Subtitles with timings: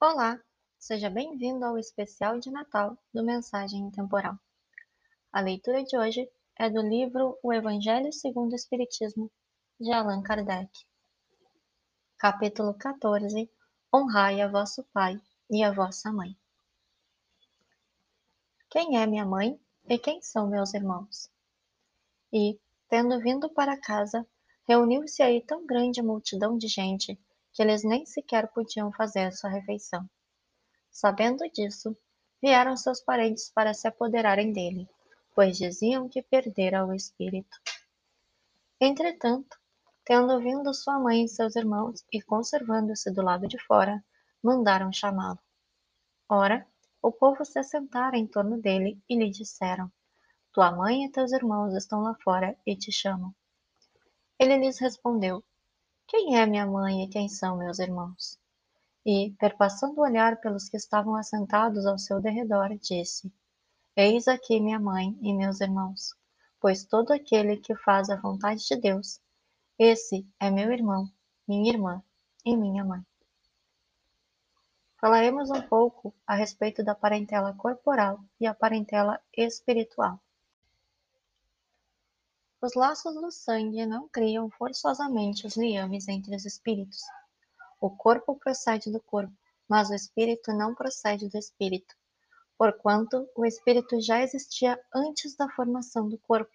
[0.00, 0.40] Olá,
[0.78, 4.38] seja bem-vindo ao especial de Natal do Mensagem Intemporal.
[5.32, 9.28] A leitura de hoje é do livro O Evangelho segundo o Espiritismo,
[9.80, 10.70] de Allan Kardec.
[12.16, 13.50] Capítulo 14
[13.92, 16.38] Honrai a vosso pai e a vossa mãe.
[18.70, 21.28] Quem é minha mãe e quem são meus irmãos?
[22.32, 22.56] E,
[22.88, 24.24] tendo vindo para casa,
[24.62, 27.18] reuniu-se aí tão grande multidão de gente
[27.58, 30.08] que eles nem sequer podiam fazer sua refeição.
[30.92, 31.92] Sabendo disso,
[32.40, 34.88] vieram seus parentes para se apoderarem dele,
[35.34, 37.58] pois diziam que perdera o espírito.
[38.80, 39.58] Entretanto,
[40.04, 44.04] tendo vindo sua mãe e seus irmãos e conservando-se do lado de fora,
[44.40, 45.40] mandaram chamá-lo.
[46.28, 46.64] Ora,
[47.02, 49.90] o povo se assentara em torno dele e lhe disseram:
[50.52, 53.34] Tua mãe e teus irmãos estão lá fora e te chamam.
[54.38, 55.42] Ele lhes respondeu:
[56.08, 58.40] quem é minha mãe e quem são meus irmãos?
[59.04, 63.30] E, perpassando o olhar pelos que estavam assentados ao seu derredor, disse:
[63.94, 66.14] Eis aqui minha mãe e meus irmãos,
[66.58, 69.20] pois todo aquele que faz a vontade de Deus,
[69.78, 71.06] esse é meu irmão,
[71.46, 72.02] minha irmã
[72.44, 73.04] e minha mãe.
[74.98, 80.18] Falaremos um pouco a respeito da parentela corporal e a parentela espiritual.
[82.60, 87.00] Os laços do sangue não criam forçosamente os liames entre os espíritos.
[87.80, 89.32] O corpo procede do corpo,
[89.68, 91.94] mas o espírito não procede do espírito,
[92.58, 96.50] porquanto o espírito já existia antes da formação do corpo.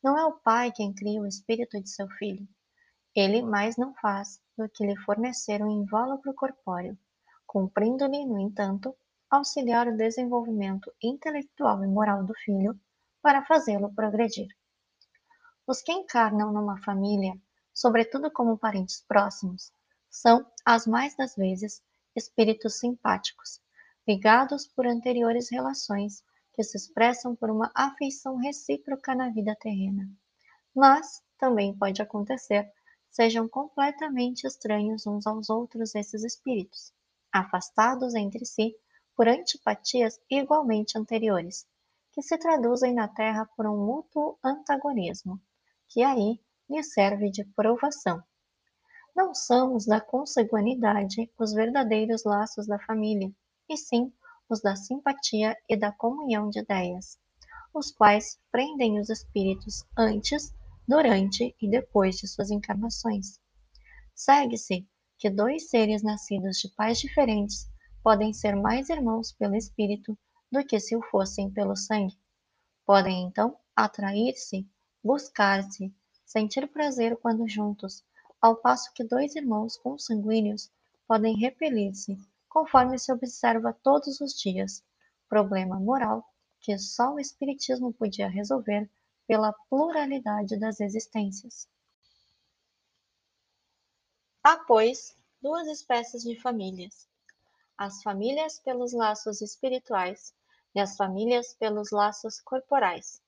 [0.00, 2.46] Não é o pai quem cria o espírito de seu filho.
[3.12, 6.96] Ele mais não faz do que lhe fornecer um invólucro corpóreo,
[7.44, 8.94] cumprindo-lhe, no entanto,
[9.28, 12.78] auxiliar o desenvolvimento intelectual e moral do filho
[13.20, 14.55] para fazê-lo progredir.
[15.68, 17.36] Os que encarnam numa família,
[17.74, 19.72] sobretudo como parentes próximos,
[20.08, 21.82] são, as mais das vezes,
[22.14, 23.60] espíritos simpáticos,
[24.06, 26.22] ligados por anteriores relações
[26.54, 30.08] que se expressam por uma afeição recíproca na vida terrena.
[30.72, 32.72] Mas também pode acontecer
[33.10, 36.94] sejam completamente estranhos uns aos outros esses espíritos,
[37.32, 38.72] afastados entre si
[39.16, 41.66] por antipatias igualmente anteriores,
[42.12, 45.40] que se traduzem na Terra por um mútuo antagonismo
[45.88, 48.22] que aí lhe serve de provação.
[49.14, 53.32] Não são os da consanguinidade os verdadeiros laços da família,
[53.68, 54.12] e sim
[54.48, 57.18] os da simpatia e da comunhão de ideias,
[57.74, 60.54] os quais prendem os espíritos antes,
[60.86, 63.40] durante e depois de suas encarnações.
[64.14, 64.86] Segue-se
[65.18, 67.68] que dois seres nascidos de pais diferentes
[68.02, 70.16] podem ser mais irmãos pelo espírito
[70.50, 72.16] do que se o fossem pelo sangue.
[72.84, 74.66] Podem então atrair-se
[75.06, 75.94] buscar-se,
[76.24, 78.04] sentir prazer quando juntos,
[78.40, 80.68] ao passo que dois irmãos consanguíneos
[81.06, 82.18] podem repelir-se,
[82.48, 84.82] conforme se observa todos os dias,
[85.28, 86.28] problema moral
[86.60, 88.90] que só o Espiritismo podia resolver
[89.28, 91.68] pela pluralidade das existências.
[94.42, 97.08] Há, pois, duas espécies de famílias:
[97.78, 100.34] as famílias pelos laços espirituais
[100.74, 103.22] e as famílias pelos laços corporais.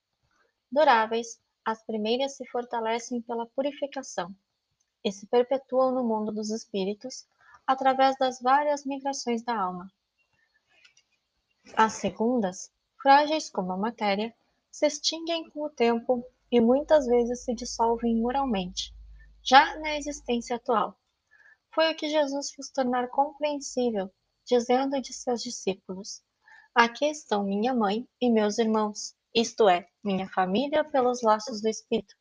[0.70, 4.34] Duráveis, as primeiras se fortalecem pela purificação
[5.04, 7.28] e se perpetuam no mundo dos espíritos
[7.66, 9.92] através das várias migrações da alma.
[11.76, 14.34] As segundas, frágeis como a matéria,
[14.70, 18.94] se extinguem com o tempo e muitas vezes se dissolvem moralmente,
[19.42, 20.98] já na existência atual.
[21.74, 24.10] Foi o que Jesus quis tornar compreensível,
[24.46, 26.22] dizendo de seus discípulos:
[26.74, 32.14] Aqui estão minha mãe e meus irmãos isto é, minha família pelos laços do Espírito,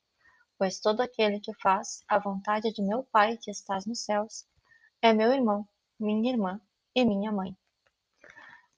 [0.58, 4.46] pois todo aquele que faz a vontade de meu Pai que estás nos céus
[5.02, 5.68] é meu irmão,
[6.00, 6.60] minha irmã
[6.96, 7.56] e minha mãe.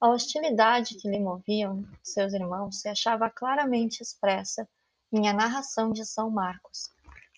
[0.00, 4.68] A hostilidade que lhe moviam seus irmãos se achava claramente expressa
[5.12, 6.88] em a narração de São Marcos,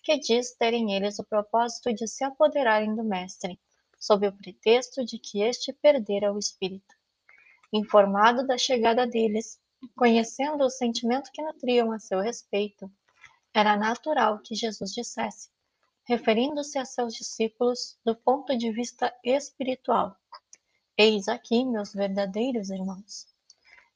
[0.03, 3.59] que diz terem eles o propósito de se apoderarem do Mestre,
[3.99, 6.95] sob o pretexto de que este perdera o espírito.
[7.71, 9.59] Informado da chegada deles,
[9.97, 12.89] Conhecendo o sentimento que nutriam a seu respeito,
[13.53, 15.49] era natural que Jesus dissesse,
[16.05, 20.15] referindo-se a seus discípulos do ponto de vista espiritual:
[20.97, 23.27] Eis aqui meus verdadeiros irmãos.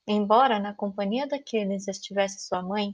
[0.05, 2.93] Embora na companhia daqueles estivesse sua mãe,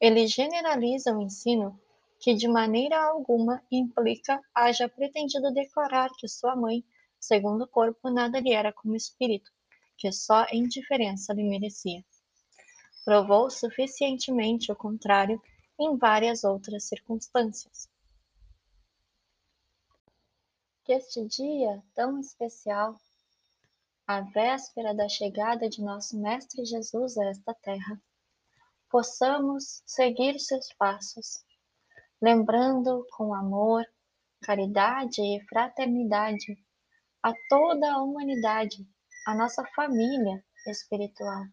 [0.00, 1.80] ele generaliza o ensino
[2.18, 6.84] que de maneira alguma implica haja pretendido declarar que sua mãe,
[7.20, 9.50] segundo o corpo, nada lhe era como espírito,
[9.96, 12.04] que só indiferença lhe merecia
[13.04, 15.40] provou suficientemente o contrário
[15.78, 17.88] em várias outras circunstâncias.
[20.84, 22.96] Que este dia tão especial
[24.06, 28.00] à véspera da chegada de nosso Mestre Jesus a esta terra,
[28.90, 31.44] possamos seguir seus passos,
[32.20, 33.84] lembrando com amor,
[34.42, 36.58] caridade e fraternidade
[37.22, 38.86] a toda a humanidade,
[39.26, 41.44] a nossa família espiritual,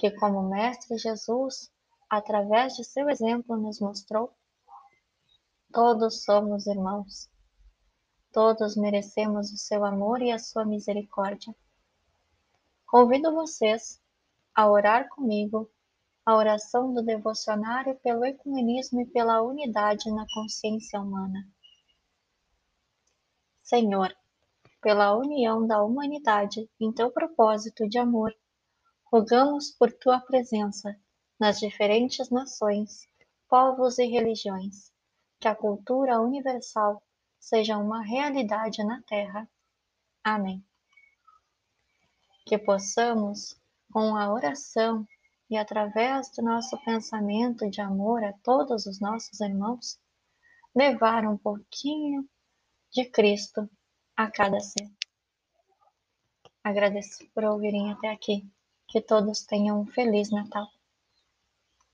[0.00, 1.70] que, como Mestre Jesus,
[2.08, 4.32] através de seu exemplo, nos mostrou:
[5.70, 7.30] todos somos irmãos,
[8.32, 11.54] todos merecemos o seu amor e a sua misericórdia.
[12.86, 14.00] Convido vocês
[14.54, 15.70] a orar comigo
[16.24, 21.46] a oração do devocionário pelo ecumenismo e pela unidade na consciência humana.
[23.62, 24.16] Senhor,
[24.80, 28.34] pela união da humanidade em teu propósito de amor,
[29.12, 30.98] rogamos por tua presença
[31.38, 33.06] nas diferentes nações,
[33.48, 34.92] povos e religiões,
[35.40, 37.02] que a cultura universal
[37.38, 39.48] seja uma realidade na Terra.
[40.22, 40.64] Amém
[42.50, 43.56] que possamos,
[43.92, 45.06] com a oração
[45.48, 50.00] e através do nosso pensamento de amor a todos os nossos irmãos,
[50.74, 52.28] levar um pouquinho
[52.90, 53.70] de Cristo
[54.16, 54.90] a cada ser.
[56.64, 58.44] Agradeço por ouvirem até aqui.
[58.90, 60.66] Que todos tenham um feliz Natal.